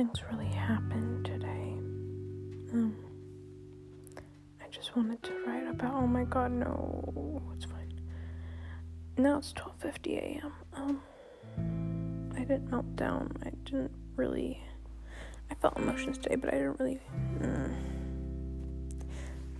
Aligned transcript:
Nothing's 0.00 0.24
really 0.32 0.48
happened 0.48 1.26
today. 1.26 1.74
Um, 2.72 2.96
I 4.58 4.66
just 4.70 4.96
wanted 4.96 5.22
to 5.24 5.32
write 5.46 5.66
about. 5.66 5.92
Oh 5.92 6.06
my 6.06 6.24
God, 6.24 6.52
no, 6.52 7.42
it's 7.54 7.66
fine. 7.66 8.00
Now 9.18 9.36
it's 9.36 9.52
12:50 9.52 10.16
a.m. 10.16 10.52
Um, 10.72 11.02
I 12.34 12.38
didn't 12.38 12.70
melt 12.70 12.96
down. 12.96 13.30
I 13.44 13.50
didn't 13.64 13.90
really. 14.16 14.62
I 15.50 15.54
felt 15.56 15.76
emotions 15.76 16.16
today, 16.16 16.36
but 16.36 16.48
I 16.48 16.56
didn't 16.56 16.80
really. 16.80 17.00
Mm. 17.40 17.74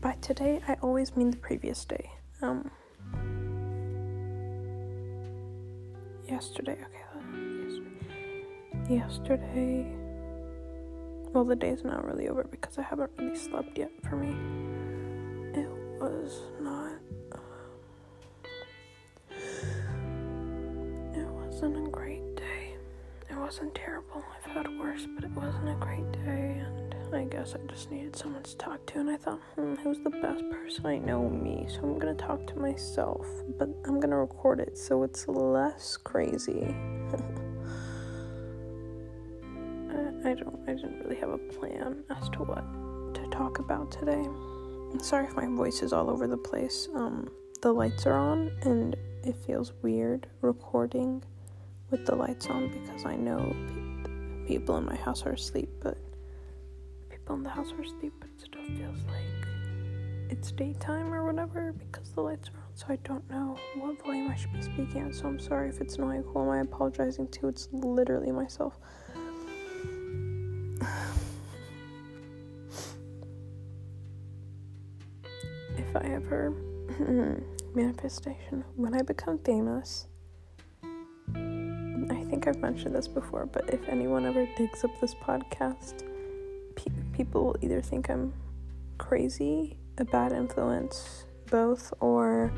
By 0.00 0.12
today, 0.22 0.62
I 0.66 0.78
always 0.80 1.14
mean 1.16 1.30
the 1.32 1.36
previous 1.36 1.84
day. 1.84 2.10
Um, 2.40 2.70
yesterday, 6.26 6.78
okay, 6.82 7.04
yesterday. 8.88 8.94
Yesterday. 8.94 9.99
Well, 11.32 11.44
the 11.44 11.54
day's 11.54 11.84
not 11.84 12.04
really 12.04 12.28
over 12.28 12.42
because 12.42 12.76
I 12.76 12.82
haven't 12.82 13.10
really 13.16 13.36
slept 13.36 13.78
yet 13.78 13.92
for 14.08 14.16
me. 14.16 14.30
It 15.60 15.68
was 16.00 16.40
not. 16.60 16.92
Um, 17.32 17.40
it 21.14 21.26
wasn't 21.28 21.86
a 21.86 21.90
great 21.90 22.34
day. 22.34 22.74
It 23.30 23.36
wasn't 23.36 23.76
terrible. 23.76 24.24
I've 24.36 24.50
had 24.50 24.76
worse, 24.76 25.06
but 25.14 25.22
it 25.22 25.30
wasn't 25.30 25.68
a 25.68 25.76
great 25.78 26.10
day, 26.10 26.64
and 26.66 27.14
I 27.14 27.22
guess 27.24 27.54
I 27.54 27.64
just 27.68 27.92
needed 27.92 28.16
someone 28.16 28.42
to 28.42 28.56
talk 28.56 28.84
to, 28.86 28.98
and 28.98 29.08
I 29.10 29.16
thought, 29.16 29.38
hmm, 29.54 29.76
who's 29.76 30.00
the 30.00 30.10
best 30.10 30.42
person 30.50 30.84
I 30.84 30.98
know? 30.98 31.28
Me. 31.28 31.66
So 31.68 31.82
I'm 31.82 32.00
gonna 32.00 32.14
talk 32.14 32.44
to 32.48 32.58
myself, 32.58 33.24
but 33.56 33.68
I'm 33.84 34.00
gonna 34.00 34.18
record 34.18 34.58
it 34.58 34.76
so 34.76 35.04
it's 35.04 35.28
less 35.28 35.96
crazy. 35.96 36.74
I, 40.24 40.34
don't. 40.34 40.58
I 40.66 40.74
didn't 40.74 41.00
really 41.02 41.16
have 41.16 41.30
a 41.30 41.38
plan 41.38 42.04
as 42.10 42.28
to 42.30 42.38
what 42.40 42.64
to 43.14 43.26
talk 43.30 43.58
about 43.58 43.90
today. 43.90 44.22
I'm 44.92 45.00
sorry 45.00 45.26
if 45.26 45.34
my 45.34 45.46
voice 45.46 45.82
is 45.82 45.92
all 45.92 46.10
over 46.10 46.26
the 46.26 46.36
place. 46.36 46.88
Um, 46.94 47.30
the 47.62 47.72
lights 47.72 48.06
are 48.06 48.14
on, 48.14 48.50
and 48.62 48.96
it 49.24 49.36
feels 49.46 49.72
weird 49.82 50.26
recording 50.40 51.22
with 51.90 52.06
the 52.06 52.14
lights 52.14 52.46
on 52.46 52.68
because 52.68 53.04
I 53.04 53.16
know 53.16 53.54
pe- 54.04 54.46
people 54.46 54.76
in 54.76 54.84
my 54.84 54.96
house 54.96 55.24
are 55.26 55.32
asleep, 55.32 55.70
but 55.82 55.96
people 57.10 57.36
in 57.36 57.42
the 57.42 57.50
house 57.50 57.72
are 57.72 57.82
asleep, 57.82 58.12
but 58.20 58.28
it 58.28 58.40
still 58.40 58.64
feels 58.76 58.98
like 59.06 59.40
it's 60.30 60.52
daytime 60.52 61.12
or 61.12 61.24
whatever 61.24 61.72
because 61.72 62.10
the 62.12 62.20
lights 62.20 62.48
are 62.50 62.58
on. 62.58 62.64
So 62.74 62.86
I 62.88 62.96
don't 63.04 63.28
know 63.30 63.58
what 63.76 64.02
volume 64.04 64.30
I 64.30 64.36
should 64.36 64.52
be 64.52 64.62
speaking 64.62 65.02
at. 65.02 65.14
So 65.14 65.26
I'm 65.26 65.38
sorry 65.40 65.68
if 65.68 65.80
it's 65.80 65.96
annoying. 65.96 66.22
Who 66.22 66.40
am 66.42 66.50
I 66.50 66.60
apologizing 66.60 67.28
to? 67.28 67.48
It's 67.48 67.68
literally 67.72 68.32
myself. 68.32 68.78
If 76.30 76.52
manifestation 77.74 78.64
when 78.76 78.94
I 78.94 79.02
become 79.02 79.38
famous. 79.38 80.06
I 81.34 82.24
think 82.24 82.46
I've 82.46 82.58
mentioned 82.58 82.94
this 82.94 83.08
before, 83.08 83.46
but 83.46 83.72
if 83.72 83.88
anyone 83.88 84.26
ever 84.26 84.48
digs 84.56 84.84
up 84.84 84.90
this 85.00 85.14
podcast, 85.14 86.04
people 87.12 87.44
will 87.44 87.56
either 87.60 87.80
think 87.80 88.08
I'm 88.10 88.32
crazy, 88.98 89.76
a 89.98 90.04
bad 90.04 90.32
influence, 90.32 91.26
both, 91.50 91.92
or 92.00 92.50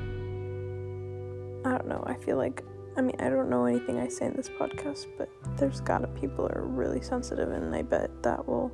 I 1.65 1.71
don't 1.71 1.89
know. 1.89 2.03
I 2.07 2.15
feel 2.15 2.37
like, 2.37 2.65
I 2.97 3.01
mean, 3.01 3.17
I 3.21 3.29
don't 3.29 3.51
know 3.51 3.65
anything 3.67 3.99
I 3.99 4.09
say 4.09 4.27
in 4.27 4.35
this 4.35 4.49
podcast, 4.49 5.07
but 5.19 5.29
there's 5.57 5.81
gotta 5.81 6.09
people 6.09 6.47
are 6.55 6.63
really 6.63 7.01
sensitive, 7.01 7.51
and 7.51 7.75
I 7.75 7.83
bet 7.83 8.23
that 8.23 8.47
will 8.47 8.73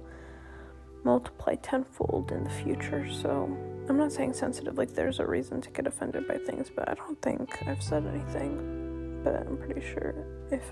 multiply 1.05 1.55
tenfold 1.57 2.33
in 2.33 2.45
the 2.45 2.51
future. 2.51 3.09
So 3.11 3.57
I'm 3.89 3.97
not 3.97 4.13
saying 4.13 4.35
sensitive, 4.35 4.77
like 4.77 4.93
there's 4.93 5.19
a 5.19 5.27
reason 5.27 5.63
to 5.63 5.71
get 5.71 5.87
offended 5.87 6.29
by 6.29 6.37
things, 6.37 6.71
but 6.75 6.89
I 6.89 6.95
don't 6.95 7.21
think 7.23 7.67
I've 7.67 7.83
said 7.83 8.07
anything. 8.07 9.23
But 9.25 9.47
I'm 9.47 9.57
pretty 9.57 9.81
sure 9.81 10.15
if 10.51 10.63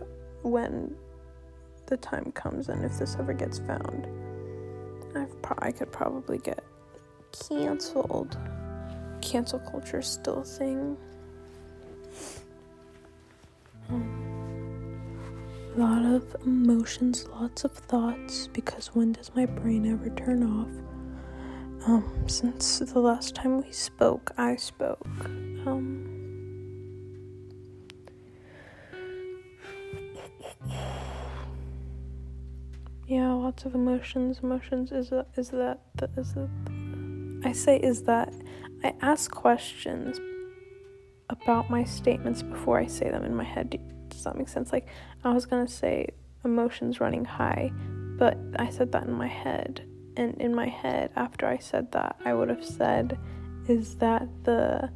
when 0.43 0.95
the 1.87 1.97
time 1.97 2.31
comes 2.33 2.69
and 2.69 2.85
if 2.85 2.99
this 2.99 3.17
ever 3.19 3.33
gets 3.33 3.59
found, 3.59 4.07
I've 5.17 5.41
pro- 5.41 5.57
I 5.61 5.73
could 5.73 5.91
probably 5.91 6.39
get 6.39 6.63
canceled. 7.49 8.37
Cancel 9.23 9.61
culture 9.61 10.01
is 10.01 10.07
still 10.07 10.41
a 10.41 10.45
thing. 10.45 10.97
A 13.91 15.79
lot 15.79 16.05
of 16.05 16.37
emotions, 16.45 17.27
lots 17.29 17.65
of 17.65 17.73
thoughts, 17.73 18.49
because 18.49 18.89
when 18.95 19.13
does 19.13 19.31
my 19.35 19.47
brain 19.47 19.87
ever 19.87 20.11
turn 20.11 20.43
off? 20.43 20.69
Um, 21.87 22.25
since 22.27 22.81
the 22.81 22.99
last 22.99 23.37
time 23.37 23.63
we 23.63 23.71
spoke, 23.71 24.33
I 24.37 24.57
spoke. 24.57 25.07
Um, 25.67 26.05
yeah, 33.07 33.33
lots 33.33 33.65
of 33.67 33.77
emotions. 33.77 34.41
Emotions 34.43 34.91
is 34.91 35.11
that 35.11 35.29
is 35.37 35.51
that 35.51 35.79
is 36.17 36.35
that 36.35 36.49
I 37.45 37.53
say 37.53 37.77
is 37.77 38.03
that 38.03 38.33
I 38.83 38.93
ask 39.01 39.31
questions 39.31 40.19
about 41.31 41.71
my 41.71 41.85
statements 41.85 42.43
before 42.43 42.81
I 42.81 42.87
say 42.87 43.13
them 43.13 43.25
in 43.25 43.33
my 43.33 43.45
head. 43.45 43.79
Does 44.09 44.25
that 44.25 44.37
make 44.37 44.49
sense? 44.49 44.73
Like 44.73 44.89
I 45.23 45.33
was 45.33 45.47
gonna 45.47 45.69
say 45.69 46.09
emotions 46.45 46.99
running 47.01 47.25
high, 47.25 47.71
but 48.19 48.37
I 48.59 48.71
said 48.71 48.91
that 48.91 49.05
in 49.05 49.13
my 49.13 49.29
head, 49.29 49.87
and 50.17 50.35
in 50.41 50.55
my 50.55 50.67
head 50.69 51.11
after 51.17 51.47
I 51.47 51.59
said 51.59 51.93
that, 51.93 52.17
I 52.25 52.35
would 52.35 52.49
have 52.49 52.65
said, 52.65 53.19
"Is 53.69 53.97
that 53.97 54.29
the, 54.45 54.91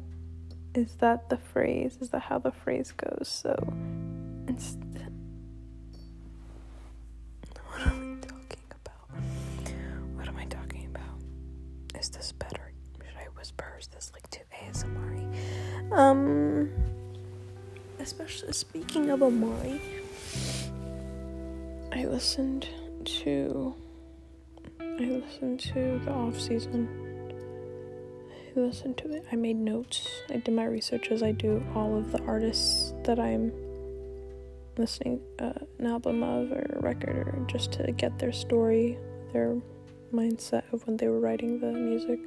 is 0.73 0.93
that 0.95 1.29
the 1.29 1.37
phrase? 1.37 1.97
Is 2.01 2.09
that 2.09 2.21
how 2.23 2.39
the 2.39 2.51
phrase 2.51 2.91
goes?" 2.91 3.27
So, 3.27 3.55
what 7.67 7.81
am 7.81 8.17
I 8.21 8.27
talking 8.27 8.65
about? 8.81 9.21
What 10.15 10.27
am 10.27 10.37
I 10.37 10.45
talking 10.45 10.85
about? 10.87 11.99
Is 11.99 12.09
this 12.09 12.31
better? 12.31 12.71
Should 12.97 13.17
I 13.17 13.27
whisper? 13.37 13.77
Is 13.79 13.87
this 13.87 14.11
like 14.13 14.29
too 14.29 14.43
ASMR? 14.63 15.11
Um, 15.91 16.69
especially 17.99 18.53
speaking 18.53 19.09
of 19.09 19.21
Amari, 19.21 19.81
I 21.91 22.05
listened 22.05 22.67
to. 23.05 23.75
I 24.99 25.03
listened 25.03 25.59
to 25.61 26.01
the 26.05 26.11
off 26.11 26.39
season. 26.39 26.87
I 28.55 28.59
listened 28.59 28.97
to 28.97 29.11
it. 29.11 29.25
I 29.31 29.35
made 29.35 29.55
notes. 29.55 30.07
I 30.29 30.37
did 30.37 30.53
my 30.53 30.65
research 30.65 31.09
as 31.09 31.23
I 31.23 31.31
do 31.31 31.63
all 31.73 31.97
of 31.97 32.11
the 32.11 32.21
artists 32.23 32.93
that 33.03 33.19
I'm 33.19 33.51
listening 34.77 35.21
uh, 35.39 35.53
an 35.79 35.85
album 35.87 36.23
of 36.23 36.51
or 36.51 36.65
a 36.77 36.79
record 36.81 37.27
or 37.27 37.45
just 37.47 37.71
to 37.73 37.91
get 37.91 38.19
their 38.19 38.31
story, 38.31 38.97
their 39.33 39.57
mindset 40.13 40.63
of 40.73 40.85
when 40.87 40.97
they 40.97 41.07
were 41.07 41.19
writing 41.19 41.59
the 41.59 41.71
music. 41.71 42.19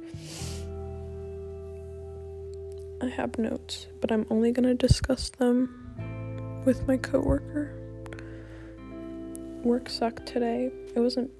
I 3.01 3.07
have 3.09 3.37
notes, 3.37 3.87
but 4.01 4.11
I'm 4.11 4.25
only 4.29 4.51
going 4.51 4.67
to 4.67 4.73
discuss 4.73 5.29
them 5.29 6.63
with 6.65 6.87
my 6.87 6.97
coworker. 6.97 7.73
Work 9.63 9.89
sucked 9.89 10.25
today. 10.25 10.71
It 10.95 10.99
wasn't 10.99 11.31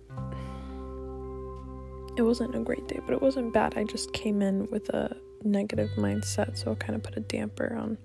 it 2.17 2.21
wasn't 2.21 2.55
a 2.55 2.59
great 2.59 2.87
day, 2.87 2.99
but 3.05 3.13
it 3.13 3.21
wasn't 3.21 3.53
bad. 3.53 3.77
I 3.77 3.83
just 3.83 4.13
came 4.13 4.41
in 4.41 4.67
with 4.71 4.89
a 4.89 5.15
negative 5.43 5.89
mindset, 5.97 6.57
so 6.57 6.71
it 6.71 6.79
kind 6.79 6.95
of 6.95 7.03
put 7.03 7.17
a 7.17 7.21
damper 7.21 7.75
on 7.75 7.97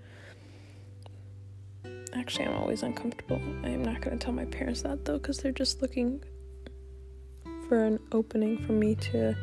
Actually, 2.13 2.47
I'm 2.47 2.57
always 2.57 2.83
uncomfortable. 2.83 3.41
I 3.63 3.69
am 3.69 3.85
not 3.85 4.01
going 4.01 4.19
to 4.19 4.25
tell 4.25 4.35
my 4.35 4.45
parents 4.47 4.83
that 4.83 5.05
though 5.05 5.19
cuz 5.19 5.39
they're 5.39 5.53
just 5.53 5.81
looking 5.81 6.23
for 7.69 7.85
an 7.85 8.01
opening 8.11 8.59
for 8.67 8.73
me 8.73 8.97
to 8.97 9.37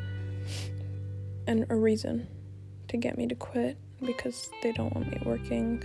and 1.47 1.65
a 1.69 1.75
reason 1.75 2.27
to 2.89 2.97
get 2.97 3.17
me 3.17 3.25
to 3.27 3.35
quit 3.35 3.77
because 4.01 4.49
they 4.61 4.73
don't 4.73 4.93
want 4.93 5.09
me 5.09 5.17
working. 5.25 5.81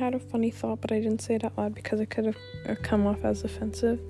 Had 0.00 0.14
a 0.14 0.18
funny 0.18 0.50
thought, 0.50 0.80
but 0.80 0.92
I 0.92 0.98
didn't 0.98 1.20
say 1.20 1.34
it 1.34 1.44
out 1.44 1.58
loud 1.58 1.74
because 1.74 2.00
it 2.00 2.08
could 2.08 2.24
have 2.24 2.38
uh, 2.66 2.74
come 2.82 3.06
off 3.06 3.22
as 3.22 3.44
offensive. 3.44 4.00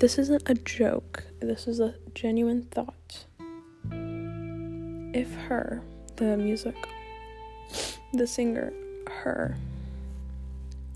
This 0.00 0.18
isn't 0.18 0.42
a 0.46 0.54
joke, 0.54 1.22
this 1.40 1.68
is 1.68 1.78
a 1.78 1.94
genuine 2.14 2.64
thought. 2.72 3.26
If 5.14 5.32
her, 5.48 5.82
the 6.16 6.36
music, 6.36 6.74
the 8.12 8.26
singer, 8.26 8.72
her, 9.06 9.56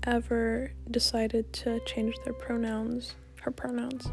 ever 0.03 0.73
decided 0.91 1.53
to 1.53 1.79
change 1.85 2.15
their 2.25 2.33
pronouns, 2.33 3.15
her 3.39 3.51
pronouns, 3.51 4.03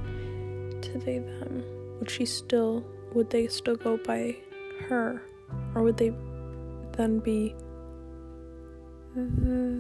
to 0.83 0.99
they, 1.05 1.19
them, 1.19 1.65
would 1.99 2.09
she 2.09 2.25
still 2.25 2.85
would 3.13 3.31
they 3.31 3.49
still 3.49 3.75
go 3.75 3.97
by 3.97 4.37
her 4.89 5.21
or 5.75 5.83
would 5.83 5.97
they 5.97 6.13
then 6.93 7.19
be 7.19 7.55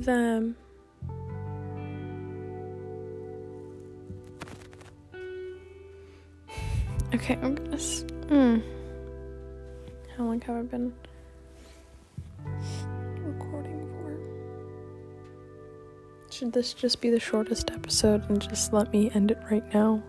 them. 0.02 0.56
Okay 7.14 7.38
i'm 7.40 7.54
gonna 7.54 7.76
mm. 7.76 8.62
how 10.14 10.24
long 10.24 10.40
have 10.42 10.56
i 10.56 10.62
been 10.62 10.92
recording 13.24 13.88
for? 13.88 14.18
Should 16.30 16.52
this 16.52 16.74
just 16.74 17.00
be 17.00 17.08
the 17.08 17.18
shortest 17.20 17.70
episode 17.70 18.28
and 18.28 18.40
just 18.40 18.72
let 18.72 18.92
me 18.92 19.10
end 19.14 19.30
it 19.30 19.38
right 19.50 19.64
now? 19.72 20.02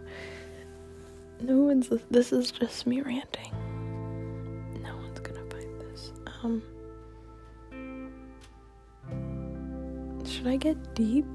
No 1.40 1.58
one's 1.58 1.90
this 2.12 2.34
is 2.34 2.52
just 2.52 2.86
me 2.86 3.02
ranting. 3.02 3.54
No 4.84 4.96
one's 4.98 5.20
gonna 5.20 5.46
find 5.50 5.82
this 5.82 6.12
um 6.44 6.62
should 10.40 10.48
i 10.48 10.56
get 10.56 10.96
deep? 10.96 11.26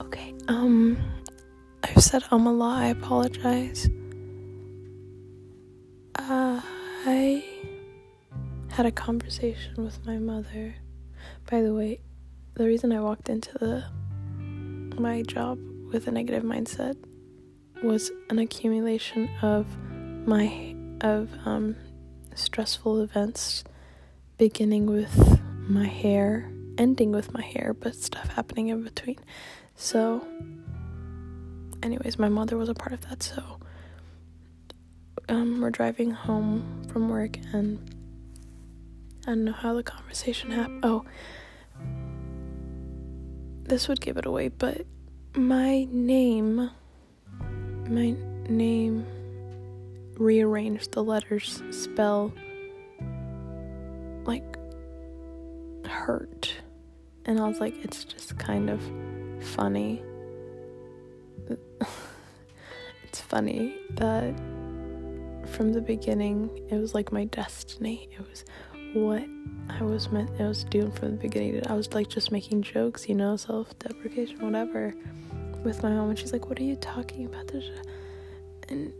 Okay 0.00 0.32
um 0.46 0.96
i've 1.82 2.00
said 2.00 2.22
um 2.30 2.46
a 2.46 2.52
lot 2.52 2.80
i 2.80 2.86
apologize. 2.86 3.88
Uh, 6.14 6.60
i 7.06 7.44
had 8.68 8.86
a 8.86 8.92
conversation 8.92 9.74
with 9.84 9.98
my 10.06 10.18
mother. 10.18 10.76
By 11.50 11.60
the 11.60 11.74
way 11.74 11.98
the 12.54 12.66
reason 12.66 12.92
i 12.92 13.00
walked 13.00 13.28
into 13.28 13.50
the 13.58 13.84
my 14.96 15.22
job 15.22 15.58
with 15.92 16.06
a 16.06 16.12
negative 16.12 16.44
mindset 16.44 16.96
was 17.82 18.12
an 18.30 18.38
accumulation 18.38 19.28
of 19.42 19.66
my 20.24 20.76
of 21.00 21.30
um, 21.44 21.74
stressful 22.36 23.00
events 23.00 23.64
beginning 24.38 24.86
with 24.86 25.40
my 25.68 25.86
hair 25.88 26.48
ending 26.78 27.12
with 27.12 27.32
my 27.32 27.42
hair 27.42 27.74
but 27.74 27.94
stuff 27.94 28.28
happening 28.28 28.68
in 28.68 28.82
between. 28.82 29.18
So 29.74 30.26
anyways 31.82 32.18
my 32.18 32.28
mother 32.28 32.56
was 32.56 32.68
a 32.68 32.74
part 32.74 32.92
of 32.92 33.00
that 33.08 33.22
so 33.22 33.42
um, 35.28 35.60
we're 35.60 35.70
driving 35.70 36.10
home 36.10 36.84
from 36.92 37.08
work 37.08 37.38
and 37.52 37.78
i 39.24 39.30
don't 39.30 39.44
know 39.44 39.52
how 39.52 39.74
the 39.74 39.82
conversation 39.82 40.50
happened 40.50 40.84
oh 40.84 41.04
this 43.64 43.88
would 43.88 44.00
give 44.00 44.16
it 44.16 44.26
away 44.26 44.48
but 44.48 44.86
my 45.34 45.86
name 45.90 46.70
my 47.88 48.14
name 48.48 49.06
rearranged 50.18 50.92
the 50.92 51.02
letters 51.02 51.62
spell 51.70 52.32
like 54.24 54.58
hurt 55.86 56.54
and 57.26 57.38
i 57.38 57.46
was 57.46 57.60
like 57.60 57.74
it's 57.84 58.04
just 58.04 58.38
kind 58.38 58.70
of 58.70 58.80
funny. 59.40 60.02
It's 63.04 63.20
funny 63.20 63.78
that 63.92 64.34
from 65.46 65.72
the 65.72 65.80
beginning 65.80 66.50
it 66.70 66.74
was 66.74 66.94
like 66.94 67.12
my 67.12 67.24
destiny. 67.24 68.10
It 68.12 68.20
was 68.28 68.44
what 68.92 69.24
i 69.68 69.82
was 69.82 70.10
meant 70.10 70.30
i 70.40 70.46
was 70.46 70.64
doing 70.64 70.90
from 70.90 71.12
the 71.12 71.16
beginning. 71.16 71.66
I 71.66 71.74
was 71.74 71.94
like 71.94 72.08
just 72.08 72.30
making 72.30 72.62
jokes 72.62 73.08
you 73.08 73.14
know 73.14 73.36
self-deprecation 73.36 74.44
whatever 74.44 74.94
with 75.64 75.82
my 75.82 75.90
mom. 75.90 76.10
And 76.10 76.18
she's 76.18 76.32
like 76.32 76.48
what 76.48 76.58
are 76.60 76.64
you 76.64 76.76
talking 76.76 77.24
about? 77.26 77.50
And 78.68 78.92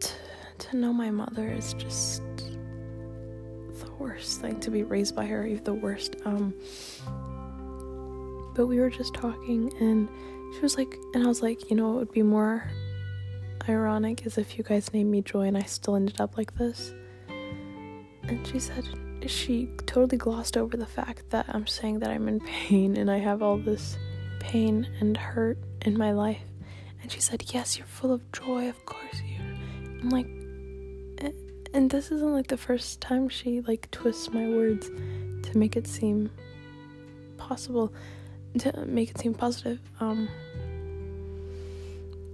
to, 0.00 0.12
to 0.58 0.76
know 0.76 0.92
my 0.92 1.10
mother 1.10 1.50
is 1.50 1.74
just 1.74 2.22
the 2.36 3.90
worst 3.98 4.40
thing 4.40 4.60
to 4.60 4.70
be 4.70 4.84
raised 4.84 5.16
by 5.16 5.26
her 5.26 5.48
the 5.64 5.74
worst 5.74 6.14
um 6.24 6.54
but 8.54 8.66
we 8.66 8.78
were 8.80 8.90
just 8.90 9.14
talking 9.14 9.72
and 9.80 10.08
she 10.54 10.60
was 10.60 10.76
like 10.76 10.96
and 11.14 11.24
i 11.24 11.26
was 11.26 11.42
like 11.42 11.70
you 11.70 11.76
know 11.76 11.94
it 11.94 11.96
would 11.96 12.12
be 12.12 12.22
more 12.22 12.70
ironic 13.68 14.26
is 14.26 14.38
if 14.38 14.56
you 14.58 14.64
guys 14.64 14.92
named 14.92 15.10
me 15.10 15.22
joy 15.22 15.42
and 15.42 15.56
i 15.56 15.62
still 15.62 15.96
ended 15.96 16.20
up 16.20 16.36
like 16.36 16.54
this. 16.56 16.92
And 18.24 18.46
she 18.46 18.58
said 18.58 18.84
she 19.26 19.68
totally 19.86 20.18
glossed 20.18 20.56
over 20.58 20.76
the 20.76 20.86
fact 20.86 21.30
that 21.30 21.46
i'm 21.48 21.66
saying 21.66 22.00
that 22.00 22.10
i'm 22.10 22.28
in 22.28 22.40
pain 22.40 22.94
and 22.96 23.10
i 23.10 23.18
have 23.18 23.42
all 23.42 23.56
this 23.56 23.96
pain 24.44 24.86
and 25.00 25.16
hurt 25.16 25.58
in 25.82 25.96
my 25.96 26.12
life. 26.12 26.40
And 27.02 27.10
she 27.10 27.20
said, 27.20 27.44
Yes, 27.52 27.76
you're 27.76 27.86
full 27.86 28.12
of 28.12 28.32
joy, 28.32 28.68
of 28.68 28.86
course 28.86 29.20
you 29.26 29.38
I'm 30.02 30.10
like 30.10 30.26
eh, 31.18 31.32
and 31.72 31.90
this 31.90 32.10
isn't 32.10 32.32
like 32.32 32.48
the 32.48 32.56
first 32.56 33.00
time 33.00 33.28
she 33.28 33.60
like 33.62 33.90
twists 33.90 34.30
my 34.30 34.46
words 34.48 34.88
to 34.88 35.58
make 35.58 35.76
it 35.76 35.86
seem 35.86 36.30
possible 37.36 37.92
to 38.58 38.84
make 38.86 39.10
it 39.10 39.18
seem 39.18 39.34
positive. 39.34 39.80
Um 40.00 40.28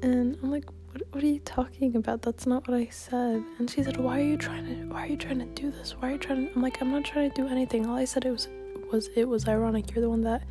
and 0.03 0.39
I'm 0.43 0.51
like, 0.51 0.65
what, 0.93 1.03
what 1.13 1.23
are 1.23 1.27
you 1.27 1.41
talking 1.41 1.95
about? 1.95 2.23
That's 2.23 2.47
not 2.47 2.67
what 2.67 2.77
I 2.77 2.87
said. 2.87 3.45
And 3.59 3.71
she 3.71 3.83
said, 3.83 3.99
Why 3.99 4.21
are 4.21 4.25
you 4.25 4.37
trying 4.37 4.67
to 4.67 4.75
why 4.93 5.05
are 5.05 5.07
you 5.07 5.17
trying 5.17 5.39
to 5.39 5.47
do 5.47 5.71
this? 5.71 5.93
Why 5.99 6.09
are 6.09 6.13
you 6.13 6.19
trying 6.19 6.47
to 6.49 6.55
I'm 6.55 6.63
like, 6.63 6.81
I'm 6.81 6.91
not 6.91 7.05
trying 7.05 7.31
to 7.31 7.43
do 7.43 7.49
anything. 7.49 7.87
All 7.87 7.97
I 7.97 8.05
said 8.05 8.25
it 8.25 8.31
was 8.31 8.49
was 8.91 9.09
it 9.15 9.29
was 9.29 9.47
ironic. 9.47 9.95
You're 9.95 10.03
the 10.03 10.11
one 10.11 10.23
that 10.23 10.43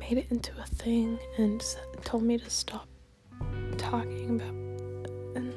made 0.00 0.18
it 0.18 0.26
into 0.30 0.52
a 0.60 0.66
thing 0.66 1.18
and 1.38 1.62
told 2.04 2.22
me 2.22 2.38
to 2.38 2.50
stop 2.50 2.86
talking 3.76 4.40
about 4.40 4.54
and 5.36 5.54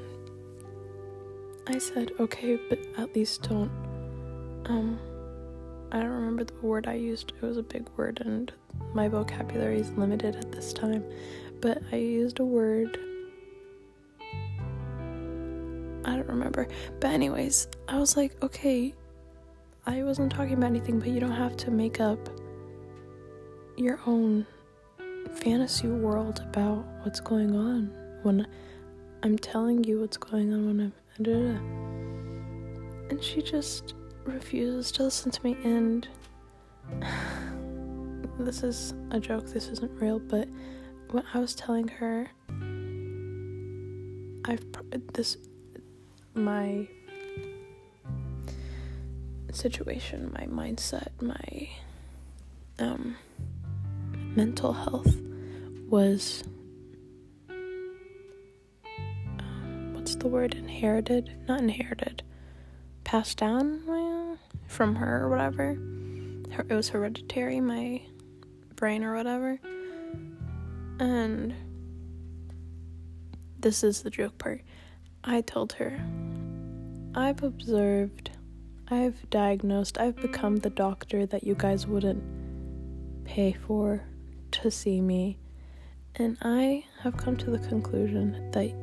I 1.68 1.78
said 1.78 2.12
okay 2.20 2.60
but 2.70 2.80
at 2.98 3.16
least 3.16 3.44
don't 3.44 3.72
um 4.66 5.00
I 5.92 6.00
don't 6.00 6.10
remember 6.10 6.44
the 6.44 6.54
word 6.62 6.88
I 6.88 6.94
used 6.96 7.34
it 7.36 7.46
was 7.46 7.58
a 7.58 7.64
big 7.64 7.88
word 7.96 8.22
and 8.26 8.52
my 8.94 9.08
vocabulary 9.08 9.80
is 9.80 9.92
limited 9.92 10.36
at 10.36 10.52
this 10.52 10.74
time 10.74 11.04
but 11.62 11.82
I 11.92 11.98
used 11.98 12.40
a 12.40 12.46
word 12.46 12.98
I 16.06 16.16
don't 16.16 16.30
remember. 16.30 16.68
But 17.00 17.12
anyways 17.12 17.68
I 17.88 17.98
was 17.98 18.18
like 18.18 18.42
okay 18.44 18.94
I 19.86 20.04
wasn't 20.04 20.32
talking 20.32 20.54
about 20.54 20.68
anything 20.68 21.00
but 21.00 21.10
you 21.10 21.20
don't 21.20 21.32
have 21.32 21.58
to 21.58 21.72
make 21.72 22.00
up 22.00 22.30
your 23.78 24.00
own 24.06 24.46
fantasy 25.36 25.88
world 25.88 26.42
about 26.42 26.86
what's 27.04 27.20
going 27.20 27.56
on 27.56 27.92
when 28.24 28.48
I'm 29.24 29.38
telling 29.38 29.84
you 29.84 30.02
what's 30.02 30.18
going 30.18 30.54
on 30.54 30.66
when 30.68 30.80
I'm 30.80 30.94
and 33.10 33.22
she 33.22 33.42
just 33.42 33.94
refuses 34.24 34.92
to 34.94 35.04
listen 35.04 35.32
to 35.32 35.44
me 35.44 35.58
and 35.64 36.08
this 38.46 38.64
is 38.64 38.94
a 39.12 39.20
joke 39.20 39.46
this 39.48 39.68
isn't 39.68 39.92
real 40.02 40.20
but 40.20 40.48
when 41.12 41.24
I 41.34 41.40
was 41.40 41.56
telling 41.56 41.88
her 41.88 42.28
I've 44.46 44.66
this 45.14 45.38
my 46.34 46.88
situation 49.52 50.32
my 50.38 50.46
mindset 50.46 51.10
my 51.22 51.70
um 52.78 53.16
mental 54.36 54.74
health 54.74 55.16
was 55.90 56.44
um, 59.40 59.94
what's 59.94 60.16
the 60.16 60.28
word 60.28 60.54
inherited 60.54 61.32
not 61.48 61.60
inherited 61.62 62.24
passed 63.10 63.40
down 63.40 63.82
well, 63.88 64.38
from 64.68 64.94
her 64.94 65.24
or 65.24 65.30
whatever. 65.30 65.74
Her, 66.52 66.64
it 66.70 66.76
was 66.76 66.90
hereditary 66.90 67.60
my 67.60 68.04
brain 68.80 69.04
or 69.04 69.16
whatever. 69.16 69.60
And 71.00 71.54
this 73.60 73.84
is 73.84 74.02
the 74.04 74.10
joke 74.10 74.38
part. 74.38 74.62
I 75.24 75.42
told 75.42 75.74
her 75.74 76.00
i've 77.16 77.42
observed 77.42 78.30
i've 78.90 79.28
diagnosed 79.32 79.98
i've 79.98 80.16
become 80.18 80.58
the 80.58 80.70
doctor 80.70 81.26
that 81.26 81.44
you 81.44 81.56
guys 81.56 81.88
wouldn't 81.88 82.24
pay 83.26 83.52
for 83.52 84.04
to 84.52 84.72
see 84.72 85.00
me, 85.00 85.38
and 86.16 86.38
I 86.42 86.84
have 87.02 87.16
come 87.16 87.38
to 87.38 87.52
the 87.52 87.60
conclusion 87.60 88.52
that 88.52 88.74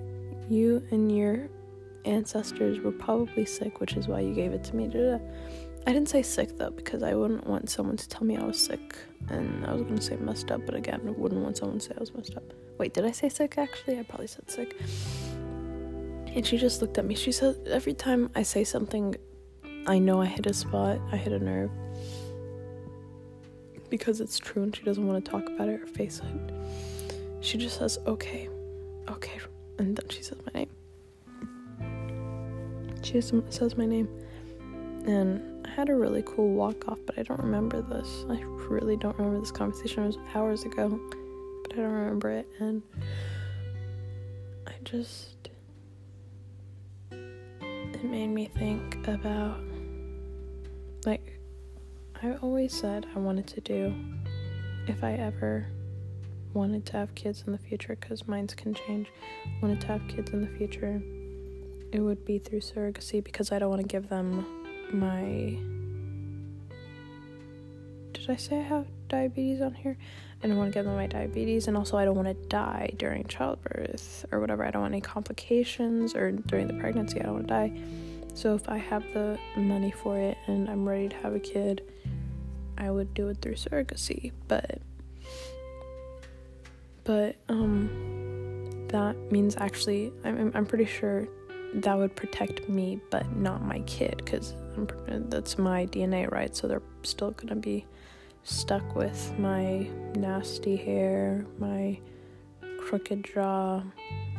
you 0.49 0.87
and 0.91 1.15
your 1.15 1.49
ancestors 2.05 2.79
were 2.81 2.93
probably 2.93 3.45
sick, 3.45 3.81
which 3.81 3.95
is 3.95 4.07
why 4.07 4.21
you 4.21 4.33
gave 4.33 4.53
it 4.53 4.63
to 4.65 4.77
me. 4.77 4.87
I 5.87 5.93
didn't 5.93 6.09
say 6.09 6.23
sick 6.23 6.57
though, 6.59 6.71
because 6.71 7.03
I 7.03 7.15
wouldn't 7.15 7.47
want 7.47 7.71
someone 7.71 7.97
to 7.97 8.09
tell 8.09 8.25
me 8.25 8.37
I 8.37 8.45
was 8.45 8.59
sick, 8.59 8.97
and 9.29 9.65
I 9.67 9.73
was 9.73 9.83
gonna 9.83 10.01
say 10.01 10.17
messed 10.17 10.51
up, 10.51 10.67
but 10.67 10.75
again, 10.75 11.01
I 11.07 11.11
wouldn't 11.11 11.43
want 11.43 11.57
someone 11.57 11.79
to 11.79 11.85
say 11.85 11.95
I 11.97 12.01
was 12.01 12.15
messed 12.15 12.37
up. 12.37 12.53
Wait, 12.79 12.93
did 12.93 13.05
I 13.05 13.13
say 13.13 13.29
sick 13.29 13.57
actually? 13.57 13.99
I 13.99 14.03
probably 14.03 14.27
said 14.27 14.51
sick. 14.51 14.77
And 16.35 16.45
she 16.45 16.59
just 16.59 16.83
looked 16.83 16.99
at 16.99 17.07
me. 17.07 17.15
She 17.15 17.33
said, 17.33 17.57
Every 17.67 17.95
time 17.95 18.31
I 18.35 18.43
say 18.43 18.63
something, 18.65 19.15
I 19.87 19.99
know 19.99 20.21
I 20.21 20.27
hit 20.27 20.47
a 20.47 20.53
spot, 20.53 21.01
I 21.13 21.17
hit 21.17 21.33
a 21.33 21.39
nerve 21.39 21.71
because 23.89 24.21
it's 24.21 24.39
true 24.39 24.63
and 24.63 24.75
she 24.75 24.83
doesn't 24.83 25.07
want 25.07 25.25
to 25.25 25.31
talk 25.31 25.49
about 25.49 25.69
it 25.69 25.81
or 25.81 25.87
face 25.87 26.21
it. 26.21 26.53
She 27.41 27.59
just 27.59 27.79
says, 27.79 27.99
okay, 28.07 28.49
okay, 29.09 29.39
and 29.79 29.97
then 29.97 30.09
she 30.09 30.23
says 30.23 30.39
my 30.47 30.61
name. 30.61 30.71
She 33.03 33.21
says 33.21 33.77
my 33.77 33.87
name. 33.87 34.09
And 35.07 35.56
I 35.67 35.71
had 35.71 35.89
a 35.89 35.95
really 35.95 36.23
cool 36.27 36.55
walk 36.55 36.89
off, 36.89 36.99
but 37.07 37.19
I 37.19 37.23
don't 37.23 37.41
remember 37.41 37.83
this. 37.83 38.25
I 38.29 38.41
really 38.43 38.97
don't 38.97 39.17
remember 39.19 39.41
this 39.41 39.51
conversation. 39.51 40.05
It 40.05 40.07
was 40.07 40.19
hours 40.35 40.65
ago, 40.65 41.01
but 41.63 41.73
I 41.73 41.77
don't 41.77 41.93
remember 41.93 42.31
it. 42.31 42.49
And 42.61 42.83
I 44.67 44.73
just. 44.85 45.51
It 47.11 48.05
made 48.05 48.29
me 48.29 48.47
think 48.47 49.07
about. 49.09 49.61
Like, 51.05 51.39
I 52.23 52.35
always 52.43 52.73
said 52.73 53.07
I 53.15 53.19
wanted 53.19 53.47
to 53.49 53.61
do 53.61 53.95
if 54.87 55.03
I 55.03 55.13
ever 55.13 55.67
wanted 56.55 56.87
to 56.87 56.93
have 56.95 57.15
kids 57.15 57.45
in 57.47 57.53
the 57.53 57.59
future 57.59 57.97
because 58.01 58.27
minds 58.27 58.55
can 58.55 58.73
change 58.73 59.09
wanted 59.61 59.79
to 59.79 59.87
have 59.89 60.01
kids 60.09 60.31
in 60.31 60.41
the 60.41 60.57
future 60.57 61.03
it 61.93 62.01
would 62.01 62.25
be 62.25 62.39
through 62.39 62.61
surrogacy 62.61 63.23
because 63.23 63.53
i 63.53 63.59
don't 63.59 63.69
want 63.69 63.83
to 63.83 63.87
give 63.87 64.09
them 64.09 64.66
my 64.93 65.59
did 68.13 68.31
i 68.31 68.37
say 68.37 68.59
i 68.59 68.63
have 68.63 68.87
diabetes 69.09 69.61
on 69.61 69.75
here? 69.75 69.97
I 70.43 70.49
don't 70.49 70.59
want 70.59 70.73
to 70.73 70.79
give 70.79 70.85
them 70.85 70.97
my 70.97 71.07
diabetes 71.07 71.69
and 71.69 71.77
also 71.77 71.97
i 71.97 72.05
don't 72.05 72.17
want 72.17 72.29
to 72.29 72.49
die 72.49 72.91
during 72.97 73.25
childbirth 73.25 74.27
or 74.31 74.41
whatever. 74.41 74.65
I 74.65 74.71
don't 74.71 74.83
want 74.83 74.93
any 74.93 75.01
complications 75.01 76.15
or 76.15 76.33
during 76.33 76.67
the 76.67 76.75
pregnancy 76.75 77.21
i 77.21 77.25
don't 77.25 77.35
want 77.35 77.49
to 77.49 77.55
die. 77.55 77.73
So 78.35 78.55
if 78.55 78.69
i 78.69 78.77
have 78.77 79.03
the 79.15 79.39
money 79.57 79.91
for 79.91 80.19
it 80.19 80.37
and 80.47 80.69
i'm 80.69 80.87
ready 80.89 81.09
to 81.09 81.17
have 81.17 81.35
a 81.35 81.41
kid 81.41 81.83
i 82.79 82.91
would 82.91 83.15
do 83.15 83.29
it 83.29 83.39
through 83.41 83.55
surrogacy 83.55 84.33
but 84.49 84.81
but 87.05 87.37
um 87.49 88.87
that 88.89 89.17
means 89.33 89.57
actually 89.57 90.13
I'm 90.25 90.53
I'm 90.55 90.67
pretty 90.67 90.85
sure 90.85 91.27
that 91.75 91.97
would 91.97 92.15
protect 92.15 92.69
me 92.69 93.01
but 93.11 93.35
not 93.37 93.63
my 93.63 93.81
kid 93.81 94.25
cuz 94.27 94.55
that's 95.29 95.59
my 95.59 95.87
DNA, 95.87 96.31
right? 96.31 96.55
So 96.55 96.69
they're 96.69 96.83
still 97.03 97.33
to 97.33 97.55
be 97.57 97.87
stuck 98.45 98.95
with 98.95 99.37
my 99.39 99.89
nasty 100.15 100.77
hair, 100.77 101.45
my 101.59 101.99
crooked 102.79 103.29
jaw, 103.35 103.83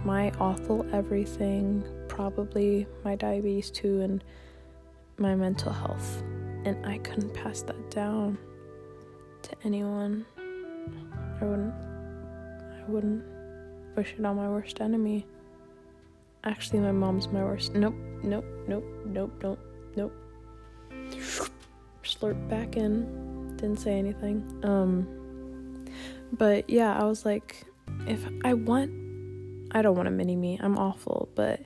my 0.05 0.31
awful 0.39 0.85
everything, 0.93 1.83
probably 2.07 2.87
my 3.03 3.15
diabetes 3.15 3.69
too 3.69 4.01
and 4.01 4.23
my 5.17 5.35
mental 5.35 5.71
health. 5.73 6.23
And 6.65 6.85
I 6.85 6.97
couldn't 6.99 7.33
pass 7.33 7.61
that 7.63 7.91
down 7.91 8.37
to 9.41 9.51
anyone. 9.63 10.25
I 11.41 11.45
wouldn't 11.45 11.73
I 11.73 12.89
wouldn't 12.91 13.23
wish 13.95 14.15
it 14.17 14.25
on 14.25 14.37
my 14.37 14.47
worst 14.47 14.79
enemy. 14.79 15.25
Actually, 16.43 16.79
my 16.79 16.91
mom's 16.91 17.27
my 17.27 17.43
worst. 17.43 17.73
Nope, 17.73 17.95
nope, 18.23 18.45
nope, 18.67 18.85
nope, 19.05 19.31
nope, 19.41 19.59
nope. 19.95 20.26
Slurp 22.19 22.49
back 22.49 22.77
in. 22.77 23.55
Didn't 23.57 23.79
say 23.79 23.97
anything. 23.97 24.43
Um, 24.63 25.85
but 26.33 26.69
yeah, 26.69 26.97
I 26.99 27.05
was 27.05 27.25
like, 27.25 27.65
if 28.07 28.25
I 28.43 28.53
want, 28.53 28.91
I 29.71 29.81
don't 29.81 29.95
want 29.95 30.07
a 30.07 30.11
mini 30.11 30.35
me. 30.35 30.59
I'm 30.61 30.77
awful, 30.77 31.29
but 31.35 31.61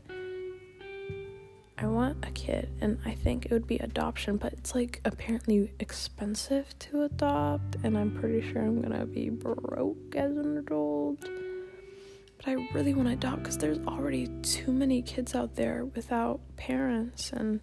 I 1.78 1.88
want 1.88 2.24
a 2.24 2.32
kid, 2.32 2.70
and 2.80 3.00
I 3.06 3.16
think 3.16 3.46
it 3.46 3.52
would 3.52 3.66
be 3.66 3.78
adoption, 3.78 4.38
but 4.38 4.54
it's 4.54 4.76
like 4.76 5.02
apparently 5.04 5.72
expensive 5.80 6.78
to 6.78 7.04
adopt, 7.04 7.78
and 7.84 7.98
I'm 7.98 8.12
pretty 8.12 8.42
sure 8.52 8.62
I'm 8.62 8.82
gonna 8.82 9.06
be 9.08 9.30
broke 9.30 10.16
as 10.16 10.38
an 10.38 10.58
adult. 10.58 11.22
But 12.38 12.48
I 12.48 12.54
really 12.74 12.94
want 12.94 13.08
to 13.08 13.14
adopt 13.14 13.44
because 13.44 13.58
there's 13.58 13.80
already 13.88 14.28
too 14.44 14.72
many 14.72 15.02
kids 15.02 15.34
out 15.34 15.56
there 15.56 15.86
without 15.86 16.40
parents, 16.56 17.34
and 17.34 17.62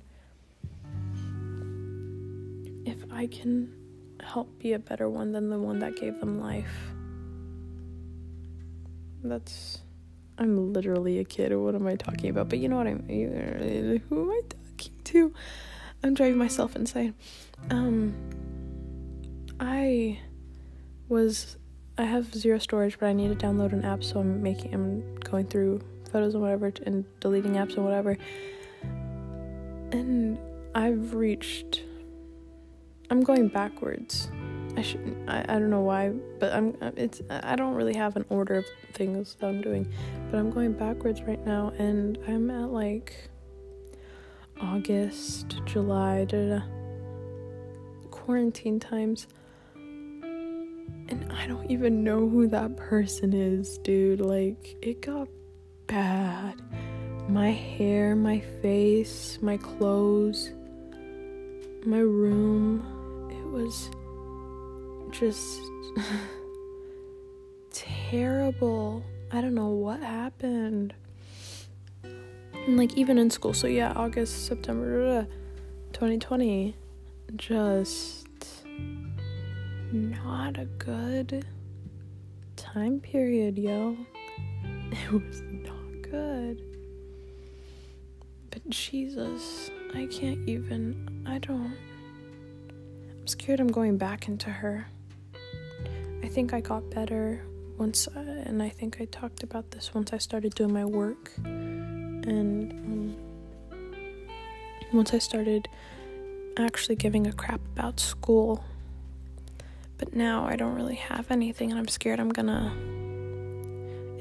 if 2.89 3.05
I 3.11 3.27
can 3.27 3.73
help 4.21 4.59
be 4.59 4.73
a 4.73 4.79
better 4.79 5.09
one 5.09 5.33
than 5.33 5.51
the 5.51 5.59
one 5.59 5.79
that 5.81 5.97
gave 5.97 6.19
them 6.21 6.41
life, 6.41 6.75
that's 9.23 9.81
I'm 10.39 10.73
literally 10.73 11.19
a 11.19 11.25
kid. 11.25 11.53
or 11.53 11.59
What 11.59 11.75
am 11.75 11.87
I 11.87 11.97
talking 11.97 12.31
about? 12.31 12.49
But 12.49 12.59
you 12.59 12.69
know 12.69 12.77
what 12.77 12.87
I 12.87 12.95
mean. 12.95 14.03
Who 14.09 14.23
am 14.23 14.31
I 14.31 14.41
talking 14.49 14.95
to? 15.05 15.33
I'm 16.03 16.15
driving 16.15 16.39
myself 16.39 16.77
insane. 16.77 17.15
Um, 17.71 18.15
I 19.59 20.21
was. 21.09 21.57
I 21.97 22.05
have 22.05 22.33
zero 22.33 22.59
storage, 22.59 23.01
but 23.01 23.07
I 23.07 23.13
need 23.13 23.37
to 23.37 23.47
download 23.47 23.73
an 23.73 23.85
app, 23.85 24.05
so 24.05 24.21
I'm 24.21 24.41
making. 24.41 24.73
I'm 24.73 25.17
going 25.17 25.47
through 25.47 25.81
photos 26.13 26.35
and 26.35 26.43
whatever, 26.43 26.73
and 26.87 27.05
deleting 27.19 27.55
apps 27.55 27.75
and 27.75 27.85
whatever. 27.85 28.17
And 29.91 30.39
I've 30.75 31.15
reached. 31.15 31.83
I'm 33.11 33.23
going 33.23 33.49
backwards 33.49 34.31
I 34.79 34.83
shouldn't. 34.83 35.29
I, 35.29 35.41
I 35.41 35.59
don't 35.59 35.71
know 35.71 35.81
why, 35.81 36.11
but 36.39 36.53
I'm. 36.53 36.77
Uh, 36.81 36.93
it's. 36.97 37.21
I 37.29 37.57
don't 37.57 37.75
really 37.75 37.97
have 37.97 38.15
an 38.15 38.25
order 38.29 38.55
of 38.55 38.67
things 38.95 39.35
that 39.41 39.49
I'm 39.49 39.61
doing, 39.61 39.93
but 40.31 40.39
I'm 40.39 40.51
going 40.51 40.73
backwards 40.73 41.21
right 41.23 41.45
now, 41.45 41.73
and 41.79 42.17
I'm 42.29 42.49
at 42.49 42.71
like 42.71 43.29
August, 44.61 45.57
July, 45.65 46.27
da, 46.27 46.59
da, 46.59 46.63
quarantine 48.13 48.79
times, 48.79 49.27
and 49.75 51.33
I 51.33 51.49
don't 51.49 51.69
even 51.69 52.05
know 52.05 52.29
who 52.29 52.47
that 52.47 52.77
person 52.77 53.33
is, 53.33 53.79
dude. 53.79 54.21
Like 54.21 54.77
it 54.81 55.03
got 55.03 55.27
bad. 55.89 56.55
My 57.29 57.51
hair, 57.51 58.15
my 58.15 58.39
face, 58.63 59.41
my 59.43 59.57
clothes, 59.57 60.53
my 61.85 61.99
room. 61.99 62.98
It 63.49 63.55
was 63.55 63.91
just 65.11 65.63
terrible. 67.73 69.03
I 69.33 69.41
don't 69.41 69.55
know 69.55 69.69
what 69.69 70.01
happened. 70.01 70.93
And 72.05 72.77
like 72.77 72.93
even 72.99 73.17
in 73.17 73.31
school, 73.31 73.55
so 73.55 73.67
yeah, 73.67 73.95
August, 73.97 74.47
September, 74.47 75.27
2020, 75.95 76.77
just 77.37 78.29
not 79.93 80.59
a 80.59 80.67
good 80.67 81.47
time 82.57 83.01
period, 83.01 83.57
yo. 83.57 83.97
It 84.93 85.11
was 85.11 85.41
not 85.41 86.03
good. 86.03 86.63
But 88.51 88.69
Jesus, 88.69 89.71
I 89.95 90.07
can't 90.07 90.47
even, 90.47 91.25
I 91.27 91.39
don't, 91.39 91.75
scared 93.29 93.61
I'm 93.61 93.69
going 93.69 93.97
back 93.97 94.29
into 94.29 94.51
her. 94.51 94.87
I 96.23 96.29
think 96.29 96.53
I 96.53 96.61
got 96.61 96.91
better 96.91 97.43
once, 97.79 98.09
uh, 98.09 98.19
and 98.19 98.63
I 98.63 98.69
think 98.69 99.01
I 99.01 99.05
talked 99.07 99.43
about 99.43 99.71
this 99.71 99.95
once 99.95 100.13
I 100.13 100.19
started 100.19 100.55
doing 100.55 100.73
my 100.73 100.85
work, 100.85 101.33
and 101.45 102.73
um, 102.73 103.17
once 104.93 105.15
I 105.15 105.19
started 105.19 105.69
actually 106.57 106.97
giving 106.97 107.27
a 107.27 107.33
crap 107.33 107.61
about 107.77 108.01
school. 108.01 108.65
But 109.97 110.15
now 110.15 110.47
I 110.47 110.57
don't 110.57 110.75
really 110.75 110.97
have 110.97 111.31
anything, 111.31 111.71
and 111.71 111.79
I'm 111.79 111.89
scared 111.89 112.21
I'm 112.21 112.31
gonna. 112.31 112.75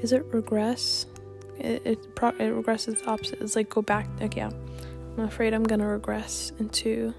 Is 0.00 0.12
it 0.12 0.24
regress? 0.32 1.06
It 1.58 1.82
it, 1.84 2.14
pro- 2.14 2.30
it 2.30 2.52
regresses 2.52 3.00
the 3.00 3.10
opposite. 3.10 3.40
It's 3.40 3.56
like 3.56 3.68
go 3.68 3.82
back. 3.82 4.08
Like 4.20 4.36
yeah, 4.36 4.50
I'm 5.16 5.24
afraid 5.24 5.52
I'm 5.52 5.64
gonna 5.64 5.88
regress 5.88 6.52
into 6.58 7.14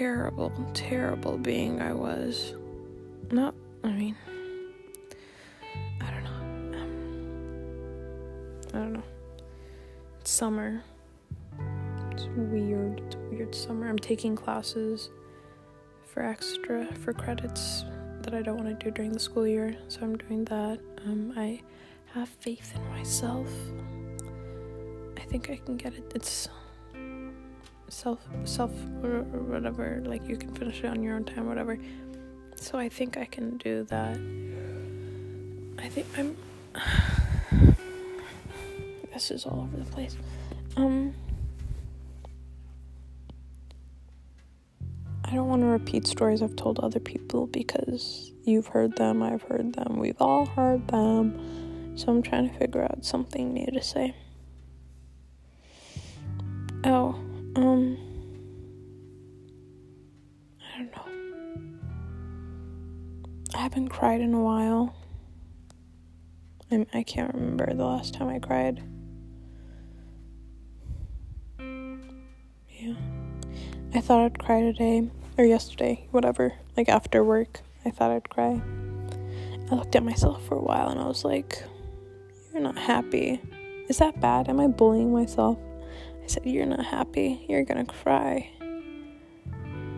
terrible, 0.00 0.50
terrible 0.72 1.36
being 1.36 1.78
I 1.82 1.92
was. 1.92 2.54
Not, 3.30 3.54
I 3.84 3.88
mean, 3.88 4.16
I 6.00 6.10
don't 6.10 6.24
know. 6.24 6.78
Um, 6.78 8.62
I 8.68 8.78
don't 8.78 8.92
know. 8.94 9.02
It's 10.18 10.30
summer. 10.30 10.82
It's 12.12 12.24
weird. 12.34 13.02
It's 13.04 13.16
weird 13.30 13.54
summer. 13.54 13.90
I'm 13.90 13.98
taking 13.98 14.34
classes 14.34 15.10
for 16.06 16.22
extra, 16.22 16.86
for 16.94 17.12
credits 17.12 17.84
that 18.22 18.32
I 18.32 18.40
don't 18.40 18.56
want 18.56 18.80
to 18.80 18.82
do 18.82 18.90
during 18.90 19.12
the 19.12 19.20
school 19.20 19.46
year. 19.46 19.76
So 19.88 20.00
I'm 20.00 20.16
doing 20.16 20.46
that. 20.46 20.80
Um, 21.04 21.34
I 21.36 21.60
have 22.14 22.30
faith 22.30 22.72
in 22.74 22.88
myself. 22.88 23.50
I 25.18 25.20
think 25.26 25.50
I 25.50 25.56
can 25.56 25.76
get 25.76 25.92
it. 25.92 26.10
It's 26.14 26.48
self, 27.90 28.20
self, 28.44 28.72
or 29.02 29.22
whatever. 29.22 30.02
Like 30.04 30.26
you 30.28 30.36
can 30.36 30.54
finish 30.54 30.80
it 30.80 30.86
on 30.86 31.02
your 31.02 31.16
own 31.16 31.24
time, 31.24 31.46
whatever. 31.46 31.78
So 32.56 32.78
I 32.78 32.88
think 32.88 33.16
I 33.16 33.24
can 33.24 33.56
do 33.58 33.84
that. 33.84 34.16
I 35.78 35.88
think 35.88 36.06
I'm. 36.16 36.36
this 39.12 39.30
is 39.30 39.46
all 39.46 39.60
over 39.62 39.76
the 39.76 39.90
place. 39.90 40.16
Um. 40.76 41.14
I 45.24 45.34
don't 45.34 45.48
want 45.48 45.62
to 45.62 45.66
repeat 45.66 46.08
stories 46.08 46.42
I've 46.42 46.56
told 46.56 46.80
other 46.80 46.98
people 46.98 47.46
because 47.46 48.32
you've 48.42 48.66
heard 48.66 48.96
them, 48.96 49.22
I've 49.22 49.42
heard 49.42 49.74
them, 49.74 49.96
we've 50.00 50.20
all 50.20 50.44
heard 50.44 50.88
them. 50.88 51.96
So 51.96 52.08
I'm 52.08 52.20
trying 52.20 52.50
to 52.50 52.58
figure 52.58 52.82
out 52.82 53.04
something 53.04 53.52
new 53.52 53.66
to 53.66 53.80
say. 53.80 54.16
Um, 57.60 57.98
I 60.74 60.78
don't 60.78 60.92
know. 60.94 61.78
I 63.54 63.58
haven't 63.58 63.88
cried 63.88 64.22
in 64.22 64.32
a 64.32 64.40
while. 64.40 64.94
I'm, 66.70 66.86
I 66.94 67.02
can't 67.02 67.34
remember 67.34 67.74
the 67.74 67.84
last 67.84 68.14
time 68.14 68.28
I 68.28 68.38
cried. 68.38 68.82
Yeah. 71.58 72.94
I 73.94 74.00
thought 74.00 74.24
I'd 74.24 74.38
cry 74.38 74.62
today 74.62 75.10
or 75.36 75.44
yesterday, 75.44 76.06
whatever. 76.12 76.54
Like 76.78 76.88
after 76.88 77.22
work, 77.22 77.60
I 77.84 77.90
thought 77.90 78.10
I'd 78.10 78.30
cry. 78.30 78.62
I 79.70 79.74
looked 79.74 79.94
at 79.96 80.02
myself 80.02 80.42
for 80.46 80.54
a 80.54 80.62
while 80.62 80.88
and 80.88 80.98
I 80.98 81.06
was 81.06 81.26
like, 81.26 81.62
You're 82.54 82.62
not 82.62 82.78
happy. 82.78 83.38
Is 83.90 83.98
that 83.98 84.18
bad? 84.18 84.48
Am 84.48 84.60
I 84.60 84.68
bullying 84.68 85.12
myself? 85.12 85.58
Said, 86.30 86.46
You're 86.46 86.64
not 86.64 86.84
happy. 86.84 87.44
You're 87.48 87.64
gonna 87.64 87.84
cry. 87.84 88.48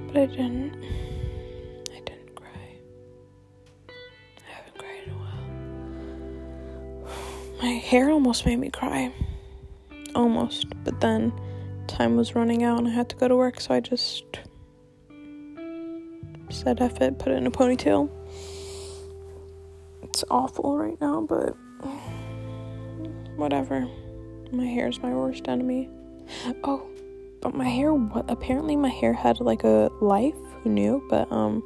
But 0.06 0.16
I 0.16 0.24
didn't. 0.24 0.74
I 1.90 2.00
didn't 2.06 2.34
cry. 2.34 2.78
I 3.90 4.50
haven't 4.50 4.78
cried 4.78 5.02
in 5.04 5.12
a 5.12 5.16
while. 5.18 7.10
My 7.60 7.72
hair 7.72 8.08
almost 8.08 8.46
made 8.46 8.56
me 8.56 8.70
cry. 8.70 9.12
Almost. 10.14 10.68
But 10.84 11.02
then 11.02 11.34
time 11.86 12.16
was 12.16 12.34
running 12.34 12.62
out 12.62 12.78
and 12.78 12.88
I 12.88 12.92
had 12.92 13.10
to 13.10 13.16
go 13.16 13.28
to 13.28 13.36
work, 13.36 13.60
so 13.60 13.74
I 13.74 13.80
just 13.80 14.24
said 16.48 16.80
F 16.80 16.98
it, 17.02 17.18
put 17.18 17.30
it 17.32 17.36
in 17.36 17.46
a 17.46 17.50
ponytail. 17.50 18.08
It's 20.02 20.24
awful 20.30 20.78
right 20.78 20.98
now, 20.98 21.26
but 21.28 21.54
whatever. 23.36 23.86
My 24.50 24.64
hair's 24.64 25.02
my 25.02 25.14
worst 25.14 25.46
enemy. 25.46 25.90
Oh, 26.64 26.86
but 27.40 27.54
my 27.54 27.68
hair, 27.68 27.92
what, 27.92 28.30
apparently 28.30 28.76
my 28.76 28.88
hair 28.88 29.12
had 29.12 29.40
like 29.40 29.64
a 29.64 29.90
life. 30.00 30.34
Who 30.62 30.70
knew? 30.70 31.02
But, 31.10 31.30
um, 31.32 31.62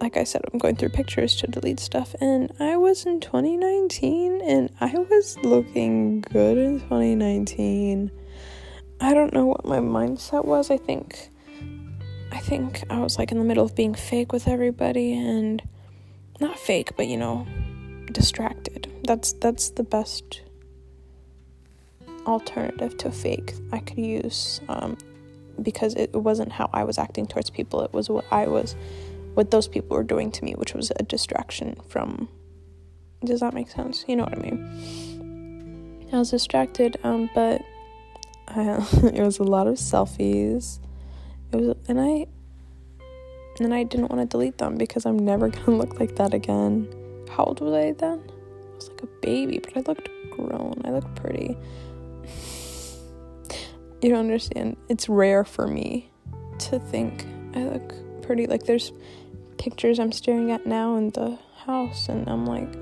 like 0.00 0.16
I 0.16 0.24
said, 0.24 0.42
I'm 0.52 0.58
going 0.58 0.76
through 0.76 0.88
pictures 0.90 1.36
to 1.36 1.46
delete 1.46 1.78
stuff, 1.78 2.14
and 2.20 2.50
I 2.58 2.76
was 2.76 3.04
in 3.04 3.20
2019, 3.20 4.40
and 4.42 4.70
I 4.80 4.94
was 4.94 5.36
looking 5.42 6.22
good 6.22 6.56
in 6.56 6.80
2019. 6.80 8.10
I 9.00 9.14
don't 9.14 9.32
know 9.32 9.46
what 9.46 9.64
my 9.64 9.78
mindset 9.78 10.44
was. 10.44 10.70
I 10.70 10.76
think 10.76 11.30
I 12.32 12.38
think 12.38 12.84
I 12.90 13.00
was 13.00 13.18
like 13.18 13.32
in 13.32 13.38
the 13.38 13.44
middle 13.44 13.64
of 13.64 13.74
being 13.74 13.94
fake 13.94 14.32
with 14.32 14.46
everybody 14.46 15.12
and 15.14 15.62
not 16.40 16.58
fake, 16.58 16.96
but 16.96 17.06
you 17.06 17.16
know, 17.16 17.46
distracted. 18.12 18.90
That's 19.04 19.32
that's 19.34 19.70
the 19.70 19.84
best 19.84 20.42
alternative 22.26 22.96
to 22.98 23.10
fake 23.10 23.54
I 23.72 23.78
could 23.78 23.98
use 23.98 24.60
um, 24.68 24.96
because 25.62 25.94
it 25.94 26.14
wasn't 26.14 26.52
how 26.52 26.70
I 26.72 26.84
was 26.84 26.98
acting 26.98 27.26
towards 27.26 27.50
people. 27.50 27.82
It 27.82 27.92
was 27.92 28.08
what 28.08 28.24
I 28.30 28.46
was, 28.46 28.76
what 29.34 29.50
those 29.50 29.68
people 29.68 29.96
were 29.96 30.04
doing 30.04 30.30
to 30.32 30.44
me, 30.44 30.54
which 30.54 30.74
was 30.74 30.92
a 30.98 31.02
distraction 31.02 31.76
from. 31.88 32.28
Does 33.24 33.40
that 33.40 33.52
make 33.52 33.70
sense? 33.70 34.04
You 34.08 34.16
know 34.16 34.24
what 34.24 34.38
I 34.38 34.40
mean. 34.40 36.08
I 36.12 36.18
was 36.18 36.30
distracted, 36.30 36.98
um, 37.04 37.30
but 37.34 37.62
I, 38.48 38.84
it 39.14 39.22
was 39.22 39.38
a 39.38 39.44
lot 39.44 39.66
of 39.66 39.74
selfies. 39.74 40.78
It 41.52 41.56
was, 41.56 41.76
and 41.88 42.00
I, 42.00 42.26
and 43.60 43.74
I 43.74 43.82
didn't 43.84 44.10
want 44.10 44.22
to 44.22 44.26
delete 44.26 44.58
them 44.58 44.76
because 44.76 45.04
I'm 45.06 45.18
never 45.18 45.48
gonna 45.50 45.76
look 45.76 46.00
like 46.00 46.16
that 46.16 46.34
again. 46.34 46.88
How 47.30 47.44
old 47.44 47.60
was 47.60 47.74
I 47.74 47.92
then? 47.92 48.22
I 48.28 48.74
was 48.74 48.88
like 48.88 49.02
a 49.02 49.06
baby, 49.20 49.58
but 49.58 49.76
I 49.76 49.80
looked 49.80 50.08
grown. 50.30 50.80
I 50.84 50.90
looked 50.90 51.14
pretty. 51.16 51.56
You 54.02 54.10
don't 54.10 54.20
understand. 54.20 54.76
It's 54.88 55.08
rare 55.08 55.44
for 55.44 55.66
me 55.66 56.10
to 56.58 56.78
think 56.78 57.26
I 57.54 57.64
look 57.64 58.22
pretty. 58.22 58.46
Like 58.46 58.64
there's 58.64 58.92
pictures 59.58 59.98
I'm 59.98 60.12
staring 60.12 60.50
at 60.50 60.66
now 60.66 60.96
in 60.96 61.10
the 61.10 61.38
house, 61.66 62.08
and 62.08 62.28
I'm 62.28 62.46
like, 62.46 62.72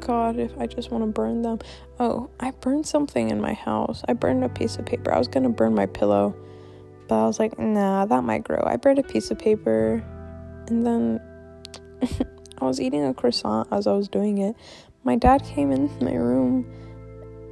God, 0.00 0.38
if 0.38 0.56
I 0.58 0.66
just 0.66 0.90
want 0.90 1.04
to 1.04 1.10
burn 1.10 1.42
them. 1.42 1.58
Oh, 1.98 2.30
I 2.40 2.50
burned 2.50 2.86
something 2.86 3.30
in 3.30 3.40
my 3.40 3.54
house. 3.54 4.02
I 4.08 4.12
burned 4.12 4.44
a 4.44 4.48
piece 4.48 4.76
of 4.76 4.84
paper. 4.84 5.12
I 5.12 5.18
was 5.18 5.28
gonna 5.28 5.50
burn 5.50 5.74
my 5.74 5.86
pillow, 5.86 6.34
but 7.08 7.22
I 7.22 7.26
was 7.26 7.38
like, 7.38 7.58
nah, 7.58 8.04
that 8.06 8.24
might 8.24 8.44
grow. 8.44 8.62
I 8.64 8.76
burned 8.76 8.98
a 8.98 9.04
piece 9.04 9.30
of 9.30 9.38
paper, 9.38 10.04
and 10.68 10.86
then 10.86 11.20
I 12.58 12.64
was 12.64 12.80
eating 12.80 13.04
a 13.04 13.14
croissant 13.14 13.68
as 13.70 13.86
I 13.86 13.92
was 13.92 14.08
doing 14.08 14.38
it. 14.38 14.56
My 15.04 15.16
dad 15.16 15.44
came 15.44 15.72
in 15.72 15.90
my 16.00 16.14
room 16.14 16.66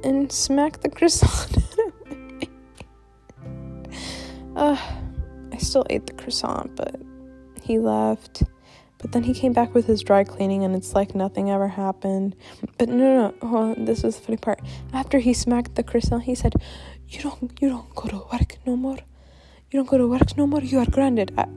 and 0.03 0.31
smacked 0.31 0.81
the 0.81 0.89
croissant. 0.89 1.57
uh, 4.55 4.77
I 5.51 5.57
still 5.57 5.85
ate 5.89 6.07
the 6.07 6.13
croissant, 6.13 6.75
but 6.75 7.01
he 7.61 7.79
left. 7.79 8.43
But 8.97 9.13
then 9.13 9.23
he 9.23 9.33
came 9.33 9.51
back 9.51 9.73
with 9.73 9.87
his 9.87 10.03
dry 10.03 10.23
cleaning 10.23 10.63
and 10.63 10.75
it's 10.75 10.93
like 10.93 11.15
nothing 11.15 11.49
ever 11.49 11.67
happened. 11.67 12.35
But 12.77 12.89
no, 12.89 12.95
no, 12.95 13.15
no. 13.15 13.33
Oh, 13.41 13.75
this 13.75 14.03
is 14.03 14.15
the 14.15 14.21
funny 14.21 14.37
part. 14.37 14.61
After 14.93 15.17
he 15.17 15.33
smacked 15.33 15.75
the 15.75 15.83
croissant, 15.83 16.23
he 16.23 16.35
said, 16.35 16.53
"You 17.09 17.21
don't, 17.21 17.51
you 17.59 17.69
don't 17.69 17.95
go 17.95 18.09
to 18.09 18.17
work 18.31 18.57
no 18.65 18.75
more. 18.75 18.99
You 19.71 19.79
don't 19.79 19.89
go 19.89 19.97
to 19.97 20.07
work 20.07 20.37
no 20.37 20.45
more. 20.45 20.61
You 20.61 20.79
are 20.79 20.85
grounded." 20.85 21.33
I, 21.35 21.47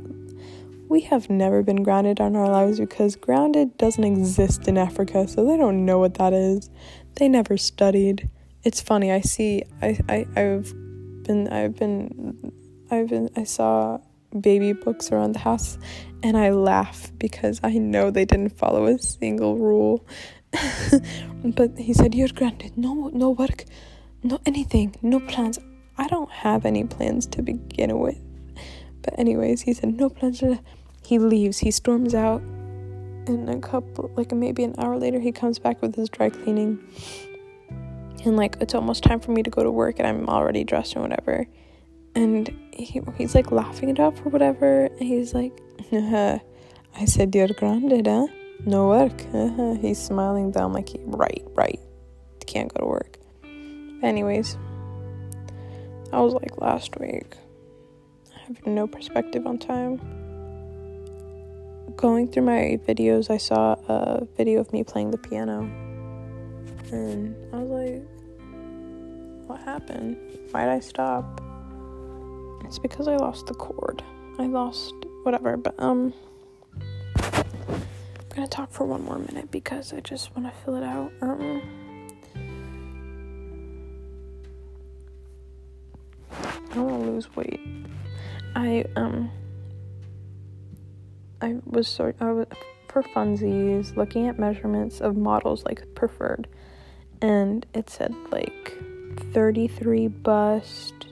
we 0.88 1.00
have 1.00 1.28
never 1.28 1.62
been 1.62 1.82
grounded 1.82 2.20
in 2.20 2.36
our 2.36 2.48
lives 2.48 2.78
because 2.78 3.16
grounded 3.16 3.76
doesn't 3.78 4.04
exist 4.04 4.68
in 4.68 4.78
Africa, 4.78 5.26
so 5.26 5.44
they 5.44 5.56
don't 5.56 5.84
know 5.84 5.98
what 5.98 6.14
that 6.14 6.32
is. 6.32 6.70
They 7.16 7.28
never 7.28 7.56
studied. 7.56 8.28
It's 8.64 8.80
funny. 8.80 9.12
I 9.12 9.20
see. 9.20 9.64
I, 9.82 9.98
I, 10.08 10.26
I've 10.36 10.72
been. 11.24 11.48
I've 11.48 11.76
been. 11.76 12.52
I've 12.90 13.08
been. 13.08 13.30
I 13.36 13.44
saw 13.44 13.98
baby 14.40 14.72
books 14.72 15.12
around 15.12 15.32
the 15.32 15.38
house 15.38 15.78
and 16.24 16.36
I 16.36 16.50
laugh 16.50 17.12
because 17.18 17.60
I 17.62 17.72
know 17.78 18.10
they 18.10 18.24
didn't 18.24 18.58
follow 18.58 18.86
a 18.86 18.98
single 18.98 19.58
rule. 19.58 20.06
but 21.44 21.78
he 21.78 21.92
said, 21.92 22.14
You're 22.14 22.28
granted 22.28 22.76
no 22.76 23.10
no 23.12 23.30
work, 23.30 23.64
no 24.22 24.40
anything, 24.46 24.96
no 25.02 25.20
plans. 25.20 25.58
I 25.98 26.08
don't 26.08 26.30
have 26.30 26.64
any 26.64 26.84
plans 26.84 27.26
to 27.28 27.42
begin 27.42 27.98
with. 27.98 28.18
But 29.02 29.18
anyways, 29.18 29.62
he 29.62 29.74
said 29.74 29.94
no 29.94 30.08
plans. 30.08 30.42
He 31.04 31.18
leaves, 31.18 31.58
he 31.58 31.70
storms 31.70 32.14
out, 32.14 32.40
and 32.40 33.50
a 33.50 33.58
couple 33.58 34.10
like 34.16 34.32
maybe 34.32 34.64
an 34.64 34.74
hour 34.78 34.96
later 34.96 35.20
he 35.20 35.30
comes 35.30 35.58
back 35.58 35.82
with 35.82 35.94
his 35.94 36.08
dry 36.08 36.30
cleaning. 36.30 36.82
And 38.24 38.36
like 38.36 38.56
it's 38.60 38.74
almost 38.74 39.02
time 39.02 39.20
for 39.20 39.32
me 39.32 39.42
to 39.42 39.50
go 39.50 39.62
to 39.62 39.70
work 39.70 39.98
and 39.98 40.08
I'm 40.08 40.28
already 40.28 40.64
dressed 40.64 40.96
or 40.96 41.00
whatever 41.00 41.46
and 42.14 42.48
he, 42.72 43.00
he's 43.16 43.34
like 43.34 43.50
laughing 43.50 43.88
it 43.88 44.00
off 44.00 44.18
or 44.24 44.30
whatever. 44.30 44.86
And 44.86 45.00
he's 45.00 45.34
like, 45.34 45.60
I 45.92 46.40
said, 47.06 47.34
You're 47.34 47.48
grounded, 47.48 48.06
huh? 48.06 48.26
No 48.64 48.88
work. 48.88 49.20
He's 49.80 49.98
smiling 49.98 50.52
down 50.52 50.72
like, 50.72 50.90
Right, 51.04 51.44
right. 51.54 51.80
Can't 52.46 52.72
go 52.72 52.80
to 52.80 52.86
work. 52.86 53.18
Anyways, 54.02 54.56
I 56.12 56.20
was 56.20 56.34
like 56.34 56.60
last 56.60 56.98
week. 57.00 57.36
I 58.34 58.40
have 58.46 58.66
no 58.66 58.86
perspective 58.86 59.46
on 59.46 59.58
time. 59.58 59.98
Going 61.96 62.28
through 62.28 62.44
my 62.44 62.78
videos, 62.86 63.30
I 63.30 63.38
saw 63.38 63.76
a 63.88 64.26
video 64.36 64.60
of 64.60 64.72
me 64.72 64.84
playing 64.84 65.10
the 65.10 65.18
piano. 65.18 65.62
And 66.92 67.34
I 67.52 67.56
was 67.58 67.70
like, 67.70 68.13
What 69.54 69.62
happened? 69.62 70.16
Why'd 70.50 70.68
I 70.68 70.80
stop? 70.80 71.40
It's 72.64 72.80
because 72.80 73.06
I 73.06 73.14
lost 73.14 73.46
the 73.46 73.54
cord. 73.54 74.02
I 74.36 74.46
lost 74.46 74.92
whatever, 75.22 75.56
but 75.56 75.76
um 75.78 76.12
I'm 76.74 77.84
gonna 78.34 78.48
talk 78.48 78.72
for 78.72 78.84
one 78.84 79.04
more 79.04 79.20
minute 79.20 79.52
because 79.52 79.92
I 79.92 80.00
just 80.00 80.34
wanna 80.34 80.52
fill 80.64 80.74
it 80.74 80.82
out. 80.82 81.12
Um 81.22 81.62
I 86.32 86.74
don't 86.74 86.90
wanna 86.90 87.10
lose 87.12 87.36
weight. 87.36 87.60
I 88.56 88.84
um 88.96 89.30
I 91.40 91.58
was 91.64 91.86
sort 91.86 92.16
I 92.18 92.32
was 92.32 92.46
for 92.88 93.04
funsies 93.04 93.96
looking 93.96 94.26
at 94.26 94.36
measurements 94.36 95.00
of 95.00 95.16
models 95.16 95.64
like 95.64 95.84
preferred 95.94 96.48
and 97.22 97.64
it 97.72 97.88
said 97.88 98.12
like 98.32 98.76
33 99.14 100.08
bust 100.08 101.06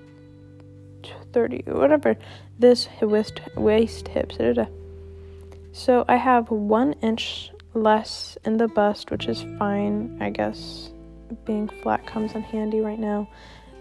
30 1.33 1.63
whatever 1.67 2.17
this 2.59 2.89
waist 3.01 3.41
waist 3.57 4.09
hips 4.09 4.37
so 5.73 6.05
i 6.09 6.17
have 6.17 6.51
one 6.51 6.93
inch 6.95 7.51
less 7.75 8.37
in 8.45 8.59
the 8.59 8.69
bust 8.69 9.11
which 9.11 9.27
is 9.27 9.45
fine 9.59 10.19
i 10.21 10.31
guess. 10.31 10.91
Being 11.45 11.69
flat 11.83 12.07
comes 12.07 12.35
in 12.35 12.43
handy 12.43 12.81
right 12.81 12.99
now. 12.99 13.27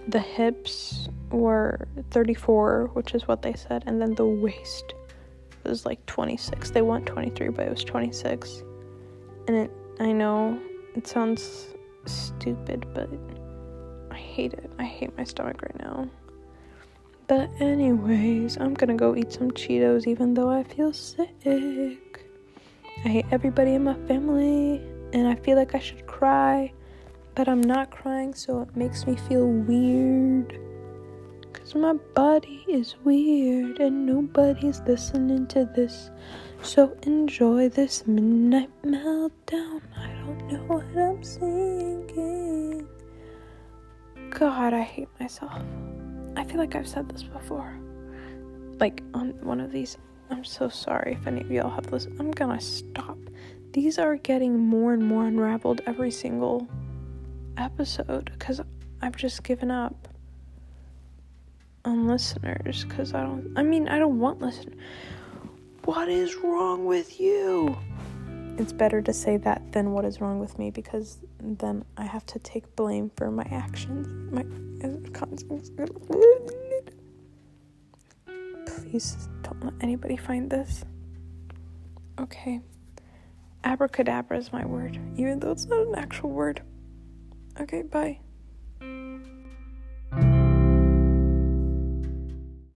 The 0.07 0.19
hips 0.19 1.09
were 1.31 1.87
34 2.11 2.91
which 2.93 3.13
is 3.13 3.27
what 3.27 3.41
they 3.41 3.53
said 3.53 3.83
and 3.87 4.01
then 4.01 4.15
the 4.15 4.25
waist 4.25 4.93
was 5.63 5.85
like 5.85 6.03
26 6.07 6.71
they 6.71 6.81
want 6.81 7.05
23 7.05 7.49
but 7.49 7.67
it 7.67 7.69
was 7.69 7.83
26 7.83 8.63
and 9.47 9.55
it 9.55 9.71
i 9.99 10.11
know 10.11 10.59
it 10.95 11.05
sounds 11.07 11.67
stupid 12.05 12.85
but 12.93 13.09
hate 14.35 14.53
it 14.53 14.71
i 14.79 14.83
hate 14.83 15.15
my 15.17 15.23
stomach 15.23 15.61
right 15.61 15.79
now 15.79 16.09
but, 17.31 17.49
anyways, 17.61 18.57
I'm 18.57 18.73
gonna 18.73 18.97
go 18.97 19.15
eat 19.15 19.31
some 19.31 19.51
Cheetos 19.51 20.05
even 20.05 20.33
though 20.33 20.49
I 20.49 20.63
feel 20.63 20.91
sick. 20.91 21.29
I 21.45 23.07
hate 23.07 23.25
everybody 23.31 23.75
in 23.75 23.85
my 23.85 23.93
family, 24.05 24.81
and 25.13 25.25
I 25.29 25.35
feel 25.35 25.55
like 25.55 25.73
I 25.73 25.79
should 25.79 26.05
cry, 26.07 26.73
but 27.35 27.47
I'm 27.47 27.61
not 27.61 27.89
crying, 27.89 28.33
so 28.33 28.59
it 28.63 28.75
makes 28.75 29.07
me 29.07 29.15
feel 29.15 29.47
weird. 29.47 30.59
Cause 31.53 31.73
my 31.73 31.93
body 32.15 32.65
is 32.67 32.97
weird, 33.05 33.79
and 33.79 34.05
nobody's 34.05 34.81
listening 34.81 35.47
to 35.55 35.69
this. 35.73 36.11
So 36.63 36.97
enjoy 37.03 37.69
this 37.69 38.05
midnight 38.07 38.71
meltdown. 38.83 39.81
I 39.95 40.07
don't 40.25 40.51
know 40.51 40.63
what 40.67 40.83
I'm 40.97 41.23
singing. 41.23 42.89
God, 44.31 44.73
I 44.73 44.81
hate 44.81 45.09
myself. 45.19 45.51
I 46.37 46.43
feel 46.45 46.57
like 46.57 46.75
I've 46.75 46.87
said 46.87 47.09
this 47.09 47.23
before. 47.23 47.77
Like 48.79 49.03
on 49.13 49.31
one 49.43 49.59
of 49.59 49.71
these. 49.71 49.97
I'm 50.29 50.45
so 50.45 50.69
sorry 50.69 51.17
if 51.19 51.27
any 51.27 51.41
of 51.41 51.51
y'all 51.51 51.69
have 51.69 51.91
this. 51.91 52.07
I'm 52.17 52.31
gonna 52.31 52.59
stop. 52.61 53.17
These 53.73 53.99
are 53.99 54.15
getting 54.15 54.57
more 54.57 54.93
and 54.93 55.05
more 55.05 55.27
unraveled 55.27 55.81
every 55.85 56.11
single 56.11 56.67
episode 57.57 58.31
because 58.33 58.61
I've 59.01 59.17
just 59.17 59.43
given 59.43 59.69
up 59.69 60.07
on 61.83 62.07
listeners 62.07 62.85
because 62.85 63.13
I 63.13 63.23
don't. 63.23 63.53
I 63.57 63.63
mean, 63.63 63.89
I 63.89 63.99
don't 63.99 64.19
want 64.19 64.39
listeners. 64.39 64.79
What 65.83 66.07
is 66.07 66.35
wrong 66.37 66.85
with 66.85 67.19
you? 67.19 67.77
It's 68.61 68.73
better 68.73 69.01
to 69.01 69.11
say 69.11 69.37
that 69.37 69.71
than 69.71 69.91
what 69.91 70.05
is 70.05 70.21
wrong 70.21 70.39
with 70.39 70.59
me 70.59 70.69
because 70.69 71.17
then 71.39 71.83
I 71.97 72.05
have 72.05 72.27
to 72.27 72.37
take 72.37 72.75
blame 72.75 73.09
for 73.17 73.31
my 73.31 73.47
actions. 73.49 74.07
My 74.31 74.43
Please 78.67 79.27
don't 79.41 79.63
let 79.63 79.73
anybody 79.81 80.15
find 80.15 80.47
this. 80.47 80.85
Okay. 82.19 82.61
Abracadabra 83.63 84.37
is 84.37 84.53
my 84.53 84.63
word, 84.63 84.99
even 85.17 85.39
though 85.39 85.51
it's 85.51 85.65
not 85.65 85.87
an 85.87 85.95
actual 85.95 86.29
word. 86.29 86.61
Okay, 87.59 87.81
bye. 87.81 88.19